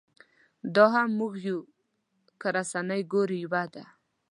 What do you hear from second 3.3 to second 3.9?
یوه ده.